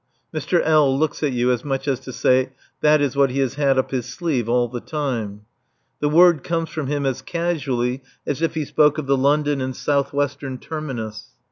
Mr. 0.33 0.59
L. 0.65 0.97
looks 0.97 1.21
at 1.21 1.31
you 1.31 1.51
as 1.51 1.63
much 1.63 1.87
as 1.87 1.99
to 1.99 2.11
say 2.11 2.49
that 2.81 3.01
is 3.01 3.15
what 3.15 3.29
he 3.29 3.37
has 3.37 3.53
had 3.53 3.77
up 3.77 3.91
his 3.91 4.07
sleeve 4.07 4.49
all 4.49 4.67
the 4.67 4.79
time. 4.81 5.41
The 5.99 6.09
word 6.09 6.43
comes 6.43 6.71
from 6.71 6.87
him 6.87 7.05
as 7.05 7.21
casually 7.21 8.01
as 8.25 8.41
if 8.41 8.55
he 8.55 8.65
spoke 8.65 8.97
of 8.97 9.05
the 9.05 9.15
London 9.15 9.61
and 9.61 9.75
South 9.75 10.11
Western 10.11 10.57
terminus. 10.57 11.35